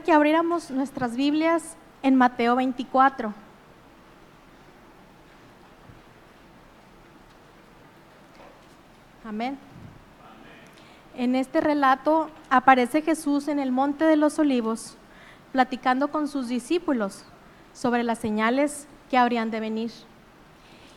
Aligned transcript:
que 0.00 0.12
abriéramos 0.12 0.70
nuestras 0.70 1.16
Biblias 1.16 1.76
en 2.02 2.16
Mateo 2.16 2.56
24. 2.56 3.34
Amén. 9.24 9.58
En 11.14 11.34
este 11.34 11.60
relato 11.60 12.30
aparece 12.48 13.02
Jesús 13.02 13.48
en 13.48 13.58
el 13.58 13.70
Monte 13.70 14.04
de 14.04 14.16
los 14.16 14.38
Olivos, 14.38 14.96
platicando 15.52 16.08
con 16.08 16.26
sus 16.26 16.48
discípulos 16.48 17.24
sobre 17.74 18.02
las 18.02 18.18
señales 18.18 18.86
que 19.10 19.18
habrían 19.18 19.50
de 19.50 19.60
venir. 19.60 19.92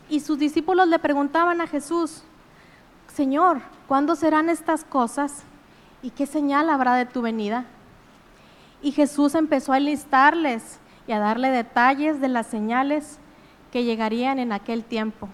Y 0.10 0.22
sus 0.22 0.40
discípulos 0.40 0.88
le 0.88 1.00
preguntaban 1.00 1.60
a 1.60 1.68
Jesús, 1.68 2.24
Señor, 3.14 3.62
¿cuándo 3.88 4.16
serán 4.16 4.50
estas 4.50 4.84
cosas? 4.84 5.44
¿Y 6.02 6.12
qué 6.12 6.26
señal 6.26 6.70
habrá 6.70 6.96
de 6.96 7.06
tu 7.06 7.22
venida? 7.22 7.66
Y 8.86 8.92
Jesús 8.92 9.34
empezó 9.34 9.74
a 9.74 9.78
enlistarles 9.78 10.80
y 11.08 11.12
a 11.12 11.18
darle 11.18 11.50
detalles 11.50 12.22
de 12.22 12.28
las 12.28 12.46
señales 12.46 13.18
que 13.72 13.84
llegarían 13.84 14.38
en 14.38 14.52
aquel 14.52 14.84
tiempo. 14.84 15.28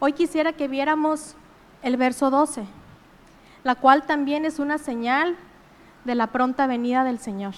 Hoy 0.00 0.14
quisiera 0.14 0.52
que 0.52 0.66
viéramos 0.66 1.36
el 1.84 1.96
verso 1.96 2.28
12, 2.28 2.64
la 3.62 3.76
cual 3.76 4.02
también 4.02 4.44
es 4.44 4.58
una 4.58 4.78
señal 4.78 5.36
de 6.04 6.16
la 6.16 6.26
pronta 6.26 6.66
venida 6.66 7.04
del 7.04 7.20
Señor. 7.20 7.54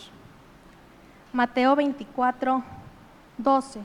Mateo 1.32 1.74
24, 1.74 2.62
12. 3.38 3.80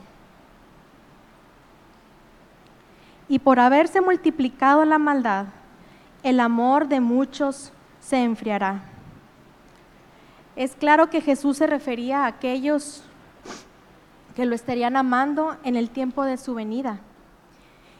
Y 3.30 3.38
por 3.38 3.60
haberse 3.60 4.02
multiplicado 4.02 4.84
la 4.84 4.98
maldad, 4.98 5.46
el 6.22 6.38
amor 6.38 6.86
de 6.86 7.00
muchos 7.00 7.72
se 7.98 8.22
enfriará. 8.22 8.82
Es 10.58 10.74
claro 10.74 11.08
que 11.08 11.20
Jesús 11.20 11.58
se 11.58 11.68
refería 11.68 12.24
a 12.24 12.26
aquellos 12.26 13.04
que 14.34 14.44
lo 14.44 14.56
estarían 14.56 14.96
amando 14.96 15.56
en 15.62 15.76
el 15.76 15.88
tiempo 15.88 16.24
de 16.24 16.36
su 16.36 16.52
venida. 16.52 16.98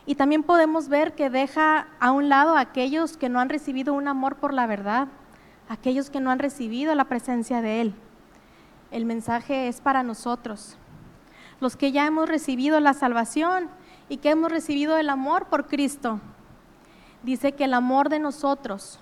Y 0.07 0.17
también 0.17 0.43
podemos 0.43 0.89
ver 0.89 1.15
que 1.15 1.31
deja 1.31 1.87
a 2.01 2.11
un 2.11 2.29
lado 2.29 2.57
a 2.57 2.61
aquellos 2.61 3.17
que 3.17 3.29
no 3.29 3.39
han 3.39 3.49
recibido 3.49 3.95
un 3.95 4.09
amor 4.09 4.35
por 4.35 4.53
la 4.53 4.67
verdad, 4.67 5.07
aquellos 5.69 6.11
que 6.11 6.19
no 6.19 6.33
han 6.33 6.41
recibido 6.41 6.93
la 6.97 7.05
presencia 7.05 7.63
de 7.63 7.81
Él. 7.81 7.95
El 8.91 9.05
mensaje 9.05 9.69
es 9.69 9.81
para 9.81 10.03
nosotros, 10.03 10.77
los 11.61 11.77
que 11.77 11.93
ya 11.93 12.07
hemos 12.07 12.29
recibido 12.29 12.81
la 12.81 12.93
salvación 12.93 13.69
y 14.09 14.17
que 14.17 14.31
hemos 14.31 14.51
recibido 14.51 14.97
el 14.97 15.11
amor 15.11 15.47
por 15.47 15.69
Cristo. 15.69 16.19
Dice 17.23 17.53
que 17.53 17.67
el 17.67 17.75
amor 17.75 18.09
de 18.09 18.19
nosotros, 18.19 18.99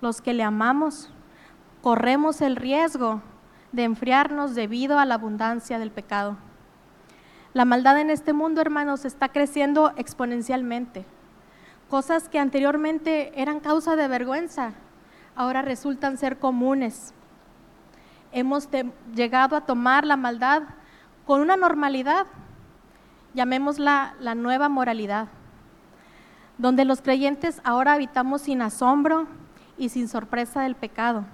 los 0.00 0.22
que 0.22 0.32
le 0.32 0.42
amamos, 0.42 1.10
corremos 1.84 2.40
el 2.40 2.56
riesgo 2.56 3.20
de 3.72 3.84
enfriarnos 3.84 4.54
debido 4.54 4.98
a 4.98 5.04
la 5.04 5.16
abundancia 5.16 5.78
del 5.78 5.90
pecado. 5.90 6.38
La 7.52 7.66
maldad 7.66 8.00
en 8.00 8.08
este 8.08 8.32
mundo, 8.32 8.62
hermanos, 8.62 9.04
está 9.04 9.28
creciendo 9.28 9.92
exponencialmente. 9.98 11.04
Cosas 11.90 12.30
que 12.30 12.38
anteriormente 12.38 13.38
eran 13.38 13.60
causa 13.60 13.96
de 13.96 14.08
vergüenza, 14.08 14.72
ahora 15.36 15.60
resultan 15.60 16.16
ser 16.16 16.38
comunes. 16.38 17.12
Hemos 18.32 18.66
llegado 19.14 19.54
a 19.54 19.66
tomar 19.66 20.06
la 20.06 20.16
maldad 20.16 20.62
con 21.26 21.42
una 21.42 21.58
normalidad, 21.58 22.24
llamémosla 23.34 24.14
la 24.20 24.34
nueva 24.34 24.70
moralidad, 24.70 25.28
donde 26.56 26.86
los 26.86 27.02
creyentes 27.02 27.60
ahora 27.62 27.92
habitamos 27.92 28.40
sin 28.40 28.62
asombro 28.62 29.26
y 29.76 29.90
sin 29.90 30.08
sorpresa 30.08 30.62
del 30.62 30.76
pecado. 30.76 31.26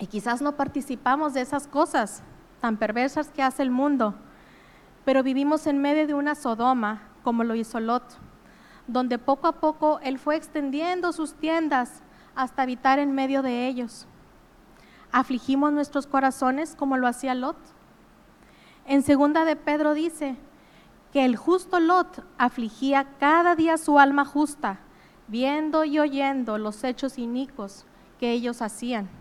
Y 0.00 0.06
quizás 0.06 0.40
no 0.40 0.56
participamos 0.56 1.34
de 1.34 1.42
esas 1.42 1.68
cosas 1.68 2.22
tan 2.60 2.78
perversas 2.78 3.28
que 3.28 3.42
hace 3.42 3.62
el 3.62 3.70
mundo, 3.70 4.14
pero 5.04 5.22
vivimos 5.22 5.66
en 5.66 5.78
medio 5.78 6.06
de 6.06 6.14
una 6.14 6.34
Sodoma, 6.34 7.02
como 7.22 7.44
lo 7.44 7.54
hizo 7.54 7.80
Lot, 7.80 8.18
donde 8.86 9.18
poco 9.18 9.46
a 9.46 9.60
poco 9.60 10.00
él 10.02 10.18
fue 10.18 10.36
extendiendo 10.36 11.12
sus 11.12 11.34
tiendas 11.34 12.02
hasta 12.34 12.62
habitar 12.62 12.98
en 12.98 13.12
medio 13.12 13.42
de 13.42 13.68
ellos. 13.68 14.06
Afligimos 15.12 15.70
nuestros 15.70 16.06
corazones 16.06 16.74
como 16.74 16.96
lo 16.96 17.06
hacía 17.06 17.34
Lot. 17.34 17.58
En 18.86 19.02
segunda 19.02 19.44
de 19.44 19.56
Pedro 19.56 19.92
dice 19.92 20.36
que 21.12 21.26
el 21.26 21.36
justo 21.36 21.78
Lot 21.78 22.24
afligía 22.38 23.06
cada 23.18 23.54
día 23.54 23.76
su 23.76 23.98
alma 23.98 24.24
justa, 24.24 24.80
viendo 25.28 25.84
y 25.84 25.98
oyendo 25.98 26.56
los 26.56 26.84
hechos 26.84 27.18
inicuos 27.18 27.84
que 28.18 28.32
ellos 28.32 28.62
hacían. 28.62 29.19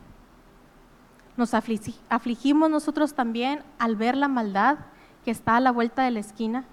Nos 1.40 1.54
afligimos 1.54 2.70
nosotros 2.70 3.14
también 3.14 3.64
al 3.78 3.96
ver 3.96 4.18
la 4.18 4.28
maldad 4.28 4.80
que 5.24 5.32
está 5.32 5.56
a 5.56 5.62
la 5.62 5.72
vuelta 5.72 6.04
de 6.04 6.12
la 6.12 6.20
esquina. 6.20 6.66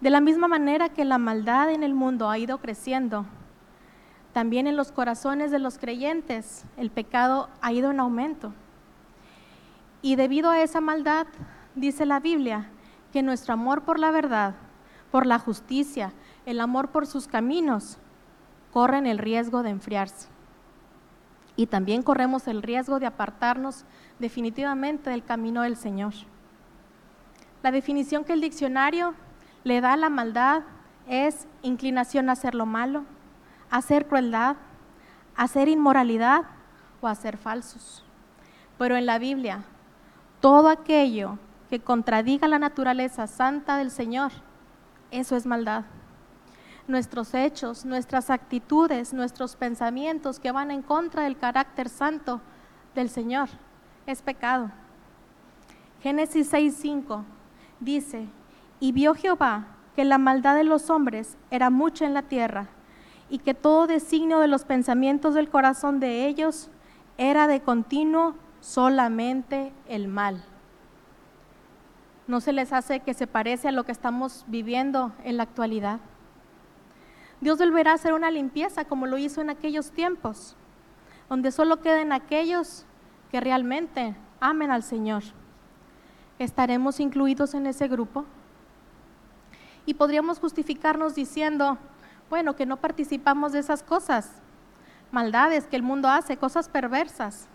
De 0.00 0.10
la 0.10 0.20
misma 0.20 0.48
manera 0.48 0.88
que 0.88 1.04
la 1.04 1.18
maldad 1.18 1.70
en 1.70 1.84
el 1.84 1.94
mundo 1.94 2.28
ha 2.28 2.36
ido 2.36 2.58
creciendo, 2.58 3.26
también 4.32 4.66
en 4.66 4.74
los 4.74 4.90
corazones 4.90 5.52
de 5.52 5.60
los 5.60 5.78
creyentes 5.78 6.64
el 6.76 6.90
pecado 6.90 7.48
ha 7.60 7.72
ido 7.72 7.92
en 7.92 8.00
aumento. 8.00 8.54
Y 10.02 10.16
debido 10.16 10.50
a 10.50 10.60
esa 10.60 10.80
maldad, 10.80 11.28
dice 11.76 12.06
la 12.06 12.18
Biblia, 12.18 12.68
que 13.12 13.22
nuestro 13.22 13.54
amor 13.54 13.82
por 13.82 14.00
la 14.00 14.10
verdad, 14.10 14.56
por 15.12 15.26
la 15.26 15.38
justicia, 15.38 16.12
el 16.44 16.60
amor 16.60 16.88
por 16.88 17.06
sus 17.06 17.28
caminos, 17.28 17.98
corren 18.72 19.06
el 19.06 19.18
riesgo 19.18 19.62
de 19.62 19.70
enfriarse. 19.70 20.26
Y 21.58 21.66
también 21.66 22.04
corremos 22.04 22.46
el 22.46 22.62
riesgo 22.62 23.00
de 23.00 23.06
apartarnos 23.06 23.84
definitivamente 24.20 25.10
del 25.10 25.24
camino 25.24 25.62
del 25.62 25.76
Señor. 25.76 26.14
La 27.64 27.72
definición 27.72 28.22
que 28.22 28.34
el 28.34 28.40
diccionario 28.40 29.14
le 29.64 29.80
da 29.80 29.94
a 29.94 29.96
la 29.96 30.08
maldad 30.08 30.62
es 31.08 31.48
inclinación 31.62 32.28
a 32.28 32.34
hacer 32.34 32.54
lo 32.54 32.64
malo, 32.64 33.02
a 33.70 33.78
hacer 33.78 34.06
crueldad, 34.06 34.54
a 35.34 35.42
hacer 35.42 35.66
inmoralidad 35.66 36.44
o 37.00 37.08
a 37.08 37.14
ser 37.16 37.36
falsos. 37.36 38.04
Pero 38.78 38.96
en 38.96 39.06
la 39.06 39.18
Biblia, 39.18 39.64
todo 40.40 40.68
aquello 40.68 41.40
que 41.70 41.80
contradiga 41.80 42.46
la 42.46 42.60
naturaleza 42.60 43.26
santa 43.26 43.78
del 43.78 43.90
Señor, 43.90 44.30
eso 45.10 45.34
es 45.34 45.44
maldad. 45.44 45.86
Nuestros 46.88 47.34
hechos, 47.34 47.84
nuestras 47.84 48.30
actitudes, 48.30 49.12
nuestros 49.12 49.56
pensamientos 49.56 50.40
que 50.40 50.52
van 50.52 50.70
en 50.70 50.82
contra 50.82 51.22
del 51.22 51.36
carácter 51.36 51.90
santo 51.90 52.40
del 52.94 53.10
Señor, 53.10 53.50
es 54.06 54.22
pecado. 54.22 54.70
Génesis 56.02 56.50
6:5 56.50 57.24
dice, 57.78 58.26
y 58.80 58.92
vio 58.92 59.14
Jehová 59.14 59.66
que 59.94 60.04
la 60.04 60.16
maldad 60.16 60.56
de 60.56 60.64
los 60.64 60.88
hombres 60.88 61.36
era 61.50 61.70
mucha 61.70 62.06
en 62.06 62.14
la 62.14 62.22
tierra, 62.22 62.68
y 63.28 63.38
que 63.38 63.52
todo 63.52 63.86
designio 63.86 64.38
de 64.38 64.48
los 64.48 64.64
pensamientos 64.64 65.34
del 65.34 65.50
corazón 65.50 66.00
de 66.00 66.26
ellos 66.26 66.70
era 67.18 67.46
de 67.48 67.60
continuo 67.60 68.34
solamente 68.60 69.72
el 69.88 70.08
mal. 70.08 70.42
¿No 72.26 72.40
se 72.40 72.52
les 72.52 72.72
hace 72.72 73.00
que 73.00 73.12
se 73.12 73.26
parece 73.26 73.68
a 73.68 73.72
lo 73.72 73.84
que 73.84 73.92
estamos 73.92 74.44
viviendo 74.48 75.12
en 75.24 75.36
la 75.36 75.42
actualidad? 75.42 76.00
Dios 77.40 77.58
volverá 77.58 77.92
a 77.92 77.94
hacer 77.94 78.14
una 78.14 78.30
limpieza 78.30 78.84
como 78.84 79.06
lo 79.06 79.16
hizo 79.18 79.40
en 79.40 79.50
aquellos 79.50 79.92
tiempos, 79.92 80.56
donde 81.28 81.52
solo 81.52 81.80
queden 81.80 82.12
aquellos 82.12 82.84
que 83.30 83.40
realmente 83.40 84.16
amen 84.40 84.70
al 84.70 84.82
Señor. 84.82 85.22
¿Estaremos 86.38 87.00
incluidos 87.00 87.54
en 87.54 87.66
ese 87.66 87.86
grupo? 87.88 88.24
Y 89.86 89.94
podríamos 89.94 90.40
justificarnos 90.40 91.14
diciendo, 91.14 91.78
bueno, 92.28 92.56
que 92.56 92.66
no 92.66 92.76
participamos 92.76 93.52
de 93.52 93.60
esas 93.60 93.82
cosas, 93.82 94.32
maldades 95.10 95.66
que 95.66 95.76
el 95.76 95.82
mundo 95.82 96.08
hace, 96.08 96.36
cosas 96.36 96.68
perversas. 96.68 97.48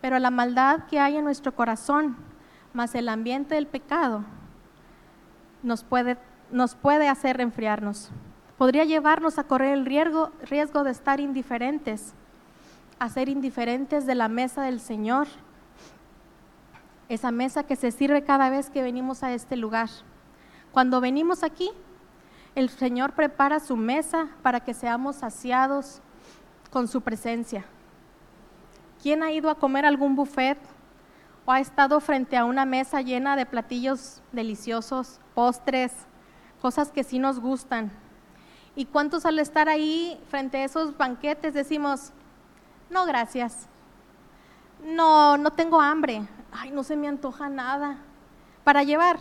Pero 0.00 0.18
la 0.18 0.30
maldad 0.30 0.86
que 0.86 0.98
hay 0.98 1.16
en 1.16 1.24
nuestro 1.24 1.54
corazón 1.54 2.16
más 2.72 2.94
el 2.94 3.08
ambiente 3.08 3.54
del 3.54 3.66
pecado 3.66 4.24
nos 5.62 5.84
puede, 5.84 6.18
nos 6.50 6.74
puede 6.74 7.08
hacer 7.08 7.40
enfriarnos. 7.40 8.10
Podría 8.62 8.84
llevarnos 8.84 9.40
a 9.40 9.42
correr 9.42 9.72
el 9.72 9.84
riesgo, 9.84 10.30
riesgo 10.48 10.84
de 10.84 10.92
estar 10.92 11.18
indiferentes, 11.18 12.14
a 13.00 13.08
ser 13.08 13.28
indiferentes 13.28 14.06
de 14.06 14.14
la 14.14 14.28
mesa 14.28 14.62
del 14.62 14.78
Señor, 14.78 15.26
esa 17.08 17.32
mesa 17.32 17.64
que 17.64 17.74
se 17.74 17.90
sirve 17.90 18.22
cada 18.22 18.50
vez 18.50 18.70
que 18.70 18.84
venimos 18.84 19.24
a 19.24 19.32
este 19.32 19.56
lugar. 19.56 19.88
Cuando 20.70 21.00
venimos 21.00 21.42
aquí, 21.42 21.72
el 22.54 22.68
Señor 22.68 23.14
prepara 23.14 23.58
su 23.58 23.76
mesa 23.76 24.28
para 24.42 24.60
que 24.60 24.74
seamos 24.74 25.16
saciados 25.16 26.00
con 26.70 26.86
su 26.86 27.00
presencia. 27.00 27.64
¿Quién 29.02 29.24
ha 29.24 29.32
ido 29.32 29.50
a 29.50 29.56
comer 29.56 29.84
algún 29.86 30.14
buffet 30.14 30.58
o 31.46 31.50
ha 31.50 31.58
estado 31.58 31.98
frente 31.98 32.36
a 32.36 32.44
una 32.44 32.64
mesa 32.64 33.02
llena 33.02 33.34
de 33.34 33.44
platillos 33.44 34.22
deliciosos, 34.30 35.18
postres, 35.34 35.92
cosas 36.60 36.92
que 36.92 37.02
sí 37.02 37.18
nos 37.18 37.40
gustan? 37.40 37.90
¿Y 38.74 38.86
cuántos 38.86 39.26
al 39.26 39.38
estar 39.38 39.68
ahí 39.68 40.18
frente 40.28 40.58
a 40.58 40.64
esos 40.64 40.96
banquetes 40.96 41.52
decimos, 41.52 42.12
no, 42.88 43.04
gracias, 43.04 43.66
no, 44.84 45.36
no 45.36 45.50
tengo 45.52 45.80
hambre, 45.80 46.26
ay, 46.50 46.70
no 46.70 46.82
se 46.82 46.96
me 46.96 47.08
antoja 47.08 47.48
nada 47.48 47.98
para 48.64 48.82
llevar? 48.82 49.18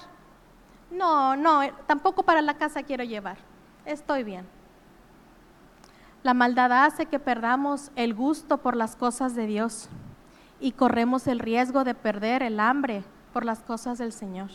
No, 0.89 1.36
no, 1.36 1.62
tampoco 1.86 2.24
para 2.24 2.42
la 2.42 2.57
casa 2.57 2.83
quiero 2.83 3.03
llevar, 3.03 3.38
estoy 3.86 4.24
bien. 4.24 4.48
La 6.24 6.33
maldad 6.33 6.86
hace 6.86 7.07
que 7.07 7.19
perdamos 7.19 7.92
el 7.95 8.13
gusto 8.13 8.59
por 8.59 8.75
las 8.75 8.95
cosas 8.95 9.36
de 9.36 9.48
Dios 9.48 9.89
y 10.59 10.74
corremos 10.74 11.27
el 11.27 11.39
riesgo 11.39 11.83
de 11.83 11.95
perder 11.95 12.44
el 12.44 12.59
hambre 12.59 13.03
por 13.33 13.44
las 13.44 13.62
cosas 13.62 13.98
del 13.98 14.13
Señor. 14.13 14.50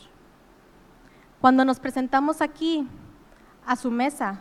Cuando 1.41 1.65
nos 1.65 1.81
presentamos 1.81 2.41
aquí 2.41 2.89
a 3.67 3.75
su 3.75 3.91
mesa, 3.91 4.41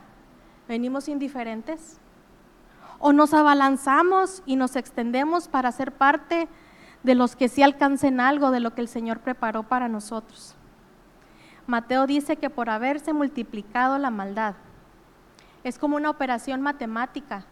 ¿venimos 0.67 1.07
indiferentes? 1.07 1.99
¿O 2.99 3.13
nos 3.13 3.33
abalanzamos 3.33 4.41
y 4.45 4.55
nos 4.55 4.75
extendemos 4.75 5.47
para 5.47 5.71
ser 5.71 5.91
parte 5.91 6.47
de 7.03 7.15
los 7.15 7.35
que 7.35 7.49
sí 7.49 7.61
alcancen 7.61 8.19
algo 8.19 8.51
de 8.51 8.59
lo 8.59 8.73
que 8.73 8.81
el 8.81 8.87
Señor 8.87 9.19
preparó 9.19 9.63
para 9.63 9.87
nosotros? 9.87 10.55
Mateo 11.67 12.07
dice 12.07 12.35
que 12.37 12.49
por 12.49 12.69
haberse 12.69 13.13
multiplicado 13.13 13.97
la 13.97 14.11
maldad, 14.11 14.55
es 15.65 15.79
como 15.79 15.95
una 15.95 16.11
operación 16.11 16.61
matemática. 16.61 17.43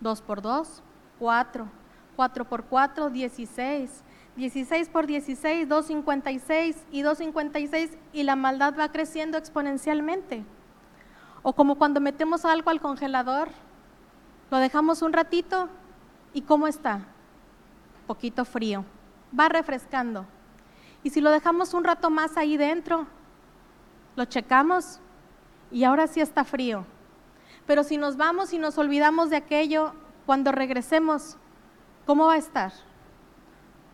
2 0.00 0.20
por 0.20 0.42
2, 0.42 0.82
4. 1.18 1.66
4 2.14 2.44
por 2.44 2.64
4, 2.64 3.08
16. 3.08 4.04
16 4.36 4.88
por 4.90 5.06
16, 5.06 5.66
256 5.66 6.76
y 6.92 7.00
256 7.00 7.96
y 8.12 8.24
la 8.24 8.36
maldad 8.36 8.74
va 8.78 8.92
creciendo 8.92 9.38
exponencialmente. 9.38 10.44
O 11.48 11.52
como 11.52 11.76
cuando 11.76 12.00
metemos 12.00 12.44
algo 12.44 12.70
al 12.70 12.80
congelador, 12.80 13.50
lo 14.50 14.56
dejamos 14.58 15.00
un 15.00 15.12
ratito 15.12 15.68
y 16.34 16.42
¿cómo 16.42 16.66
está? 16.66 17.02
Poquito 18.08 18.44
frío. 18.44 18.84
Va 19.38 19.48
refrescando. 19.48 20.26
Y 21.04 21.10
si 21.10 21.20
lo 21.20 21.30
dejamos 21.30 21.72
un 21.72 21.84
rato 21.84 22.10
más 22.10 22.36
ahí 22.36 22.56
dentro, 22.56 23.06
lo 24.16 24.24
checamos 24.24 24.98
y 25.70 25.84
ahora 25.84 26.08
sí 26.08 26.20
está 26.20 26.42
frío. 26.42 26.84
Pero 27.64 27.84
si 27.84 27.96
nos 27.96 28.16
vamos 28.16 28.52
y 28.52 28.58
nos 28.58 28.76
olvidamos 28.76 29.30
de 29.30 29.36
aquello, 29.36 29.92
cuando 30.26 30.50
regresemos, 30.50 31.36
¿cómo 32.06 32.26
va 32.26 32.32
a 32.32 32.38
estar? 32.38 32.72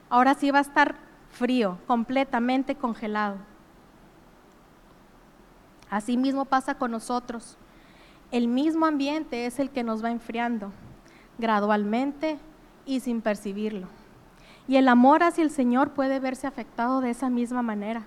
Ahora 0.08 0.32
sí 0.32 0.50
va 0.50 0.60
a 0.60 0.62
estar 0.62 0.94
frío, 1.28 1.76
completamente 1.86 2.76
congelado. 2.76 3.51
Así 5.92 6.16
mismo 6.16 6.46
pasa 6.46 6.76
con 6.76 6.90
nosotros. 6.90 7.58
El 8.30 8.48
mismo 8.48 8.86
ambiente 8.86 9.44
es 9.44 9.58
el 9.58 9.68
que 9.68 9.84
nos 9.84 10.02
va 10.02 10.10
enfriando, 10.10 10.72
gradualmente 11.36 12.38
y 12.86 13.00
sin 13.00 13.20
percibirlo. 13.20 13.88
Y 14.66 14.76
el 14.76 14.88
amor 14.88 15.22
hacia 15.22 15.44
el 15.44 15.50
Señor 15.50 15.90
puede 15.90 16.18
verse 16.18 16.46
afectado 16.46 17.02
de 17.02 17.10
esa 17.10 17.28
misma 17.28 17.60
manera. 17.60 18.04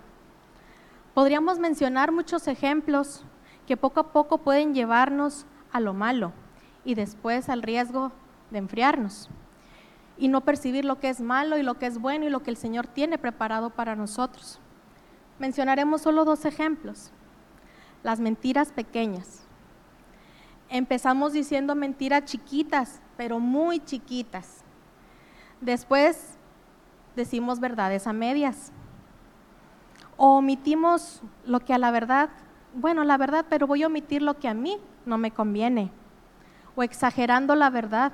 Podríamos 1.14 1.60
mencionar 1.60 2.12
muchos 2.12 2.48
ejemplos 2.48 3.24
que 3.68 3.78
poco 3.78 4.00
a 4.00 4.12
poco 4.12 4.40
pueden 4.40 4.74
llevarnos 4.74 5.46
a 5.72 5.80
lo 5.80 5.94
malo 5.94 6.32
y 6.86 6.96
después 6.96 7.50
al 7.50 7.62
riesgo 7.62 8.12
de 8.50 8.58
enfriarnos 8.58 9.30
y 10.18 10.28
no 10.28 10.42
percibir 10.42 10.86
lo 10.86 11.00
que 11.00 11.10
es 11.10 11.22
malo 11.22 11.56
y 11.60 11.62
lo 11.62 11.76
que 11.76 11.86
es 11.86 12.00
bueno 12.00 12.26
y 12.26 12.32
lo 12.32 12.42
que 12.42 12.50
el 12.50 12.58
Señor 12.58 12.88
tiene 12.88 13.20
preparado 13.20 13.70
para 13.70 13.96
nosotros. 13.96 14.60
Mencionaremos 15.38 16.02
solo 16.02 16.26
dos 16.26 16.46
ejemplos. 16.46 17.12
Las 18.06 18.20
mentiras 18.20 18.72
pequeñas. 18.72 19.48
Empezamos 20.70 21.34
diciendo 21.34 21.74
mentiras 21.74 22.26
chiquitas, 22.26 23.02
pero 23.18 23.40
muy 23.40 23.80
chiquitas. 23.80 24.64
Después 25.60 26.38
decimos 27.16 27.60
verdades 27.60 28.06
a 28.06 28.14
medias. 28.14 28.72
O 30.18 30.38
omitimos 30.38 31.24
lo 31.48 31.62
que 31.62 31.74
a 31.74 31.80
la 31.80 31.90
verdad, 31.90 32.30
bueno, 32.76 33.04
la 33.06 33.18
verdad, 33.18 33.48
pero 33.50 33.66
voy 33.66 33.82
a 33.82 33.88
omitir 33.88 34.22
lo 34.22 34.38
que 34.38 34.50
a 34.50 34.54
mí 34.54 34.78
no 35.08 35.18
me 35.18 35.32
conviene. 35.32 35.90
O 36.76 36.84
exagerando 36.84 37.56
la 37.56 37.72
verdad. 37.72 38.12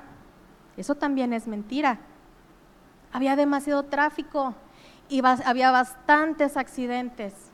Eso 0.78 0.94
también 0.94 1.34
es 1.34 1.46
mentira. 1.46 1.98
Había 3.12 3.36
demasiado 3.36 3.82
tráfico 3.82 4.54
y 5.10 5.20
había 5.22 5.70
bastantes 5.70 6.56
accidentes. 6.56 7.51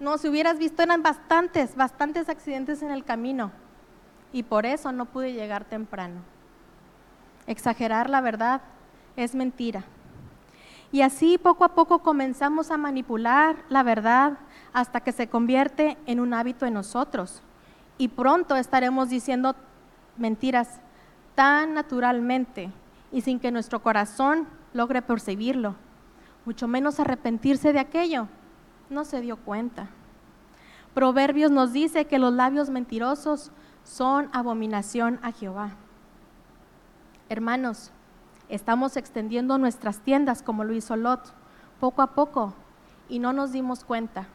No, 0.00 0.16
si 0.16 0.28
hubieras 0.28 0.58
visto, 0.58 0.82
eran 0.82 1.02
bastantes, 1.02 1.76
bastantes 1.76 2.28
accidentes 2.28 2.82
en 2.82 2.90
el 2.90 3.04
camino. 3.04 3.52
Y 4.32 4.42
por 4.42 4.64
eso 4.64 4.90
no 4.92 5.04
pude 5.04 5.34
llegar 5.34 5.64
temprano. 5.64 6.22
Exagerar 7.46 8.08
la 8.08 8.20
verdad 8.20 8.62
es 9.16 9.34
mentira. 9.34 9.84
Y 10.90 11.02
así 11.02 11.38
poco 11.38 11.64
a 11.64 11.74
poco 11.74 12.00
comenzamos 12.00 12.70
a 12.70 12.78
manipular 12.78 13.56
la 13.68 13.82
verdad 13.82 14.38
hasta 14.72 15.00
que 15.00 15.12
se 15.12 15.28
convierte 15.28 15.96
en 16.06 16.18
un 16.18 16.34
hábito 16.34 16.66
en 16.66 16.74
nosotros 16.74 17.42
y 17.96 18.08
pronto 18.08 18.56
estaremos 18.56 19.10
diciendo 19.10 19.54
mentiras 20.16 20.80
tan 21.34 21.74
naturalmente 21.74 22.70
y 23.12 23.20
sin 23.20 23.38
que 23.38 23.52
nuestro 23.52 23.82
corazón 23.82 24.48
logre 24.72 25.02
percibirlo, 25.02 25.74
mucho 26.44 26.66
menos 26.66 26.98
arrepentirse 26.98 27.72
de 27.72 27.78
aquello. 27.78 28.26
No 28.90 29.04
se 29.04 29.20
dio 29.20 29.36
cuenta. 29.36 29.88
Proverbios 30.94 31.50
nos 31.50 31.72
dice 31.72 32.06
que 32.06 32.18
los 32.18 32.32
labios 32.32 32.68
mentirosos 32.68 33.52
son 33.84 34.28
abominación 34.32 35.20
a 35.22 35.32
Jehová. 35.32 35.70
Hermanos, 37.28 37.92
estamos 38.48 38.96
extendiendo 38.96 39.56
nuestras 39.58 40.00
tiendas 40.00 40.42
como 40.42 40.64
lo 40.64 40.74
hizo 40.74 40.96
Lot, 40.96 41.32
poco 41.78 42.02
a 42.02 42.14
poco, 42.14 42.54
y 43.08 43.20
no 43.20 43.32
nos 43.32 43.52
dimos 43.52 43.84
cuenta. 43.84 44.26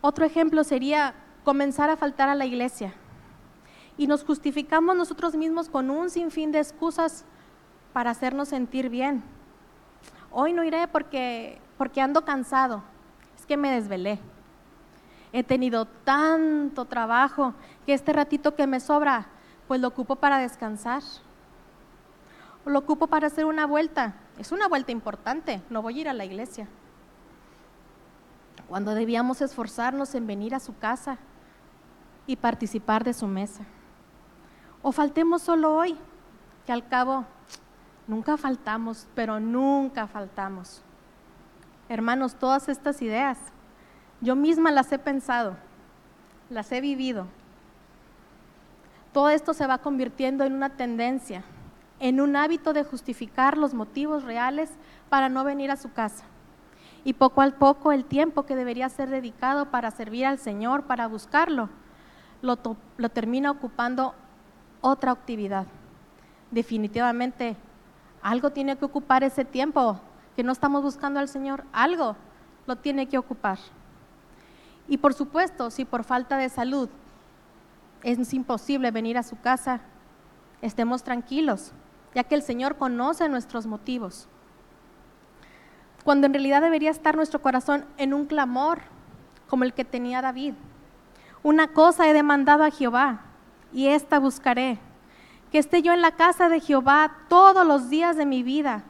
Otro 0.00 0.24
ejemplo 0.24 0.64
sería 0.64 1.14
comenzar 1.44 1.90
a 1.90 1.96
faltar 1.96 2.28
a 2.28 2.34
la 2.34 2.46
iglesia. 2.46 2.94
Y 3.98 4.06
nos 4.06 4.24
justificamos 4.24 4.96
nosotros 4.96 5.36
mismos 5.36 5.68
con 5.68 5.90
un 5.90 6.10
sinfín 6.10 6.52
de 6.52 6.60
excusas 6.60 7.24
para 7.92 8.10
hacernos 8.10 8.48
sentir 8.48 8.88
bien. 8.88 9.22
Hoy 10.30 10.52
no 10.52 10.64
iré 10.64 10.86
porque, 10.88 11.60
porque 11.78 12.00
ando 12.00 12.24
cansado, 12.24 12.82
es 13.38 13.46
que 13.46 13.56
me 13.56 13.70
desvelé. 13.70 14.18
He 15.32 15.42
tenido 15.42 15.86
tanto 15.86 16.84
trabajo 16.86 17.54
que 17.84 17.92
este 17.92 18.12
ratito 18.12 18.54
que 18.54 18.66
me 18.66 18.80
sobra, 18.80 19.26
pues 19.68 19.80
lo 19.80 19.88
ocupo 19.88 20.16
para 20.16 20.38
descansar. 20.38 21.02
O 22.64 22.70
lo 22.70 22.78
ocupo 22.78 23.06
para 23.06 23.26
hacer 23.26 23.44
una 23.44 23.66
vuelta. 23.66 24.14
Es 24.38 24.52
una 24.52 24.68
vuelta 24.68 24.92
importante, 24.92 25.62
no 25.70 25.82
voy 25.82 25.98
a 25.98 26.00
ir 26.02 26.08
a 26.08 26.14
la 26.14 26.24
iglesia. 26.24 26.68
Cuando 28.68 28.94
debíamos 28.94 29.40
esforzarnos 29.42 30.14
en 30.14 30.26
venir 30.26 30.54
a 30.54 30.60
su 30.60 30.76
casa 30.76 31.18
y 32.26 32.36
participar 32.36 33.04
de 33.04 33.14
su 33.14 33.26
mesa. 33.26 33.64
O 34.82 34.92
faltemos 34.92 35.42
solo 35.42 35.74
hoy, 35.74 35.96
que 36.64 36.72
al 36.72 36.88
cabo 36.88 37.24
nunca 38.06 38.36
faltamos, 38.36 39.06
pero 39.14 39.38
nunca 39.38 40.06
faltamos. 40.06 40.82
Hermanos, 41.88 42.34
todas 42.34 42.68
estas 42.68 43.00
ideas, 43.02 43.38
yo 44.20 44.34
misma 44.34 44.70
las 44.70 44.90
he 44.92 44.98
pensado, 44.98 45.56
las 46.50 46.70
he 46.72 46.80
vivido. 46.80 47.26
Todo 49.12 49.30
esto 49.30 49.54
se 49.54 49.66
va 49.66 49.78
convirtiendo 49.78 50.44
en 50.44 50.52
una 50.52 50.70
tendencia, 50.70 51.42
en 52.00 52.20
un 52.20 52.36
hábito 52.36 52.72
de 52.72 52.84
justificar 52.84 53.56
los 53.56 53.72
motivos 53.72 54.24
reales 54.24 54.70
para 55.08 55.28
no 55.28 55.44
venir 55.44 55.70
a 55.70 55.76
su 55.76 55.92
casa. 55.92 56.24
Y 57.04 57.12
poco 57.12 57.40
a 57.40 57.50
poco 57.52 57.92
el 57.92 58.04
tiempo 58.04 58.44
que 58.44 58.56
debería 58.56 58.88
ser 58.88 59.08
dedicado 59.08 59.70
para 59.70 59.90
servir 59.90 60.26
al 60.26 60.38
Señor, 60.38 60.84
para 60.84 61.06
buscarlo, 61.06 61.68
lo, 62.42 62.56
termina 63.10 63.50
ocupando 63.50 64.14
otra 64.80 65.12
actividad. 65.12 65.66
Definitivamente, 66.50 67.56
algo 68.22 68.50
tiene 68.50 68.76
que 68.76 68.84
ocupar 68.84 69.24
ese 69.24 69.44
tiempo 69.44 70.00
que 70.36 70.44
no 70.44 70.52
estamos 70.52 70.82
buscando 70.82 71.18
al 71.18 71.28
Señor, 71.28 71.64
algo 71.72 72.14
lo 72.66 72.76
tiene 72.76 73.08
que 73.08 73.16
ocupar. 73.16 73.58
Y 74.86 74.98
por 74.98 75.14
supuesto, 75.14 75.70
si 75.70 75.86
por 75.86 76.04
falta 76.04 76.36
de 76.36 76.50
salud 76.50 76.90
es 78.02 78.34
imposible 78.34 78.90
venir 78.90 79.16
a 79.16 79.22
su 79.22 79.40
casa, 79.40 79.80
estemos 80.60 81.02
tranquilos, 81.02 81.72
ya 82.14 82.22
que 82.22 82.34
el 82.34 82.42
Señor 82.42 82.76
conoce 82.76 83.28
nuestros 83.30 83.66
motivos. 83.66 84.28
Cuando 86.04 86.26
en 86.26 86.34
realidad 86.34 86.60
debería 86.60 86.90
estar 86.90 87.16
nuestro 87.16 87.40
corazón 87.40 87.86
en 87.96 88.12
un 88.12 88.26
clamor 88.26 88.80
como 89.48 89.64
el 89.64 89.72
que 89.72 89.84
tenía 89.84 90.20
David. 90.20 90.52
Una 91.42 91.68
cosa 91.68 92.08
he 92.08 92.12
demandado 92.12 92.62
a 92.62 92.70
Jehová 92.70 93.22
y 93.72 93.88
esta 93.88 94.18
buscaré, 94.18 94.78
que 95.50 95.58
esté 95.58 95.80
yo 95.80 95.94
en 95.94 96.02
la 96.02 96.12
casa 96.12 96.50
de 96.50 96.60
Jehová 96.60 97.16
todos 97.28 97.66
los 97.66 97.88
días 97.88 98.16
de 98.16 98.26
mi 98.26 98.42
vida 98.42 98.84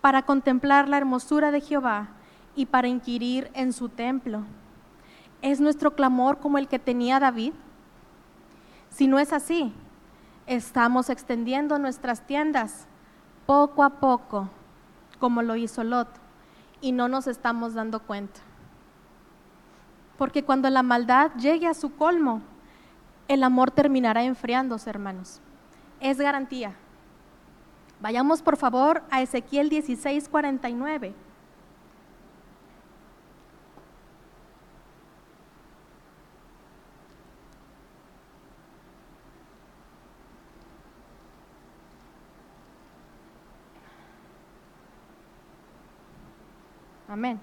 para 0.00 0.22
contemplar 0.22 0.88
la 0.88 0.96
hermosura 0.96 1.50
de 1.50 1.60
Jehová 1.60 2.08
y 2.54 2.66
para 2.66 2.88
inquirir 2.88 3.50
en 3.54 3.72
su 3.72 3.88
templo. 3.88 4.42
¿Es 5.42 5.60
nuestro 5.60 5.94
clamor 5.94 6.38
como 6.38 6.58
el 6.58 6.68
que 6.68 6.78
tenía 6.78 7.20
David? 7.20 7.52
Si 8.90 9.06
no 9.06 9.18
es 9.18 9.32
así, 9.32 9.72
estamos 10.46 11.10
extendiendo 11.10 11.78
nuestras 11.78 12.26
tiendas 12.26 12.86
poco 13.46 13.84
a 13.84 13.90
poco, 13.90 14.48
como 15.18 15.42
lo 15.42 15.56
hizo 15.56 15.84
Lot, 15.84 16.08
y 16.80 16.92
no 16.92 17.08
nos 17.08 17.26
estamos 17.26 17.74
dando 17.74 18.00
cuenta. 18.00 18.40
Porque 20.16 20.44
cuando 20.44 20.68
la 20.70 20.82
maldad 20.82 21.30
llegue 21.36 21.68
a 21.68 21.74
su 21.74 21.94
colmo, 21.94 22.42
el 23.28 23.44
amor 23.44 23.70
terminará 23.70 24.24
enfriándose, 24.24 24.90
hermanos. 24.90 25.40
Es 26.00 26.18
garantía. 26.18 26.74
Vayamos 28.00 28.42
por 28.42 28.56
favor 28.56 29.02
a 29.10 29.22
Ezequiel 29.22 29.68
16, 29.68 30.28
49. 30.28 31.14
Amén. 47.08 47.40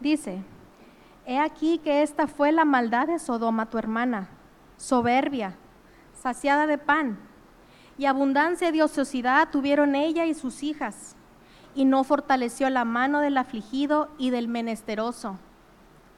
Dice, 0.00 0.42
he 1.26 1.38
aquí 1.38 1.78
que 1.78 2.02
esta 2.02 2.26
fue 2.26 2.50
la 2.50 2.64
maldad 2.64 3.08
de 3.08 3.18
Sodoma, 3.18 3.68
tu 3.68 3.78
hermana, 3.78 4.28
soberbia, 4.76 5.54
saciada 6.14 6.66
de 6.66 6.78
pan, 6.78 7.18
y 7.98 8.06
abundancia 8.06 8.72
de 8.72 8.82
ociosidad 8.82 9.50
tuvieron 9.50 9.94
ella 9.94 10.26
y 10.26 10.34
sus 10.34 10.62
hijas, 10.62 11.16
y 11.74 11.84
no 11.84 12.04
fortaleció 12.04 12.68
la 12.70 12.84
mano 12.84 13.20
del 13.20 13.38
afligido 13.38 14.08
y 14.18 14.30
del 14.30 14.48
menesteroso. 14.48 15.38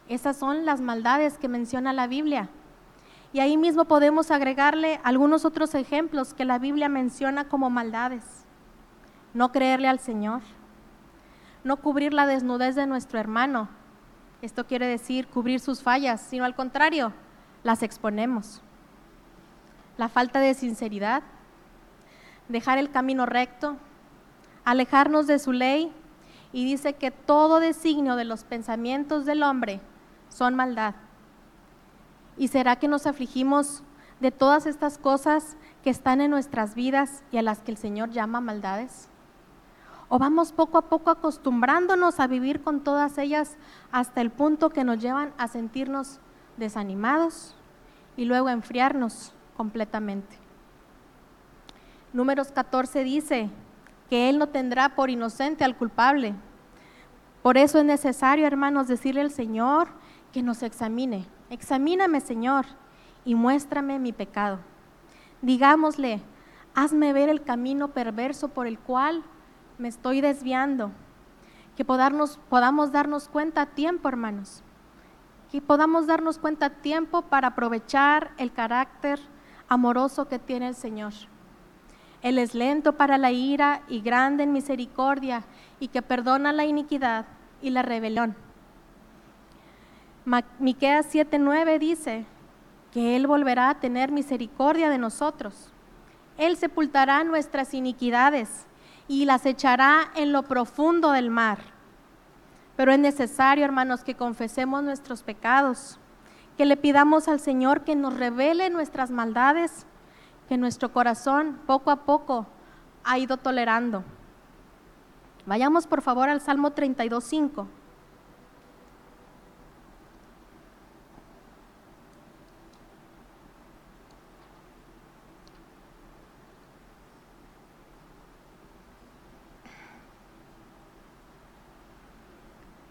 Esas 0.08 0.36
son 0.36 0.64
las 0.64 0.80
maldades 0.80 1.38
que 1.38 1.48
menciona 1.48 1.92
la 1.92 2.06
Biblia. 2.06 2.48
Y 3.32 3.40
ahí 3.40 3.56
mismo 3.56 3.84
podemos 3.86 4.30
agregarle 4.30 5.00
algunos 5.02 5.44
otros 5.44 5.74
ejemplos 5.74 6.34
que 6.34 6.44
la 6.44 6.58
Biblia 6.58 6.88
menciona 6.88 7.48
como 7.48 7.70
maldades. 7.70 8.22
No 9.32 9.50
creerle 9.50 9.88
al 9.88 9.98
Señor 9.98 10.42
no 11.64 11.78
cubrir 11.78 12.12
la 12.12 12.26
desnudez 12.26 12.74
de 12.74 12.86
nuestro 12.86 13.18
hermano. 13.18 13.68
Esto 14.42 14.66
quiere 14.66 14.86
decir 14.86 15.26
cubrir 15.26 15.60
sus 15.60 15.82
fallas, 15.82 16.20
sino 16.20 16.44
al 16.44 16.54
contrario, 16.54 17.12
las 17.62 17.82
exponemos. 17.82 18.62
La 19.96 20.10
falta 20.10 20.40
de 20.40 20.52
sinceridad, 20.52 21.22
dejar 22.48 22.78
el 22.78 22.90
camino 22.90 23.26
recto, 23.26 23.76
alejarnos 24.64 25.26
de 25.26 25.38
su 25.38 25.52
ley 25.52 25.92
y 26.52 26.64
dice 26.64 26.94
que 26.94 27.10
todo 27.10 27.60
designio 27.60 28.16
de 28.16 28.24
los 28.24 28.44
pensamientos 28.44 29.24
del 29.24 29.42
hombre 29.42 29.80
son 30.28 30.54
maldad. 30.54 30.94
¿Y 32.36 32.48
será 32.48 32.76
que 32.76 32.88
nos 32.88 33.06
afligimos 33.06 33.82
de 34.20 34.30
todas 34.30 34.66
estas 34.66 34.98
cosas 34.98 35.56
que 35.82 35.90
están 35.90 36.20
en 36.20 36.30
nuestras 36.30 36.74
vidas 36.74 37.22
y 37.30 37.38
a 37.38 37.42
las 37.42 37.60
que 37.60 37.70
el 37.70 37.76
Señor 37.76 38.10
llama 38.10 38.40
maldades? 38.40 39.08
¿O 40.08 40.18
vamos 40.18 40.52
poco 40.52 40.78
a 40.78 40.82
poco 40.82 41.10
acostumbrándonos 41.10 42.20
a 42.20 42.26
vivir 42.26 42.62
con 42.62 42.80
todas 42.84 43.18
ellas 43.18 43.56
hasta 43.90 44.20
el 44.20 44.30
punto 44.30 44.70
que 44.70 44.84
nos 44.84 44.98
llevan 44.98 45.32
a 45.38 45.48
sentirnos 45.48 46.20
desanimados 46.56 47.56
y 48.16 48.26
luego 48.26 48.48
a 48.48 48.52
enfriarnos 48.52 49.32
completamente? 49.56 50.43
Números 52.14 52.52
14 52.52 53.02
dice 53.02 53.50
que 54.08 54.28
Él 54.28 54.38
no 54.38 54.46
tendrá 54.46 54.94
por 54.94 55.10
inocente 55.10 55.64
al 55.64 55.76
culpable. 55.76 56.32
Por 57.42 57.58
eso 57.58 57.80
es 57.80 57.84
necesario, 57.84 58.46
hermanos, 58.46 58.86
decirle 58.86 59.20
al 59.20 59.32
Señor 59.32 59.88
que 60.32 60.40
nos 60.40 60.62
examine. 60.62 61.26
Examíname, 61.50 62.20
Señor, 62.20 62.66
y 63.24 63.34
muéstrame 63.34 63.98
mi 63.98 64.12
pecado. 64.12 64.60
Digámosle, 65.42 66.22
hazme 66.76 67.12
ver 67.12 67.28
el 67.28 67.42
camino 67.42 67.88
perverso 67.88 68.46
por 68.46 68.68
el 68.68 68.78
cual 68.78 69.24
me 69.78 69.88
estoy 69.88 70.20
desviando. 70.20 70.92
Que 71.76 71.84
podamos, 71.84 72.38
darnos 72.92 73.28
cuenta 73.28 73.62
a 73.62 73.66
tiempo, 73.66 74.08
hermanos. 74.08 74.62
Que 75.50 75.60
podamos 75.60 76.06
darnos 76.06 76.38
cuenta 76.38 76.66
a 76.66 76.70
tiempo 76.70 77.22
para 77.22 77.48
aprovechar 77.48 78.30
el 78.38 78.52
carácter 78.52 79.18
amoroso 79.66 80.28
que 80.28 80.38
tiene 80.38 80.68
el 80.68 80.76
Señor. 80.76 81.12
Él 82.24 82.38
es 82.38 82.54
lento 82.54 82.94
para 82.94 83.18
la 83.18 83.32
ira 83.32 83.82
y 83.86 84.00
grande 84.00 84.44
en 84.44 84.52
misericordia 84.54 85.44
y 85.78 85.88
que 85.88 86.00
perdona 86.00 86.54
la 86.54 86.64
iniquidad 86.64 87.26
y 87.60 87.68
la 87.68 87.82
rebelión. 87.82 88.34
Miqueas 90.58 91.06
7:9 91.14 91.78
dice 91.78 92.24
que 92.92 93.14
él 93.14 93.26
volverá 93.26 93.68
a 93.68 93.78
tener 93.78 94.10
misericordia 94.10 94.88
de 94.88 94.96
nosotros. 94.96 95.70
Él 96.38 96.56
sepultará 96.56 97.24
nuestras 97.24 97.74
iniquidades 97.74 98.64
y 99.06 99.26
las 99.26 99.44
echará 99.44 100.10
en 100.16 100.32
lo 100.32 100.44
profundo 100.44 101.12
del 101.12 101.28
mar. 101.28 101.58
Pero 102.74 102.90
es 102.90 102.98
necesario, 102.98 103.66
hermanos, 103.66 104.02
que 104.02 104.14
confesemos 104.14 104.82
nuestros 104.82 105.22
pecados, 105.22 105.98
que 106.56 106.64
le 106.64 106.78
pidamos 106.78 107.28
al 107.28 107.38
Señor 107.38 107.82
que 107.82 107.94
nos 107.94 108.14
revele 108.14 108.70
nuestras 108.70 109.10
maldades, 109.10 109.84
que 110.48 110.56
nuestro 110.56 110.92
corazón 110.92 111.58
poco 111.66 111.90
a 111.90 112.04
poco 112.04 112.46
ha 113.04 113.18
ido 113.18 113.36
tolerando. 113.36 114.04
Vayamos 115.46 115.86
por 115.86 116.02
favor 116.02 116.28
al 116.28 116.40
Salmo 116.40 116.70
32.5. 116.70 117.66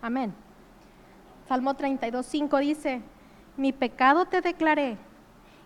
Amén. 0.01 0.33
Salmo 1.47 1.75
32, 1.75 2.25
5 2.25 2.57
dice, 2.57 3.01
mi 3.55 3.71
pecado 3.71 4.25
te 4.25 4.41
declaré 4.41 4.97